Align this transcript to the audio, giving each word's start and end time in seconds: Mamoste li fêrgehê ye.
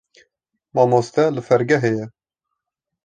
Mamoste 0.75 1.23
li 1.33 1.41
fêrgehê 1.47 1.91
ye. 1.97 2.05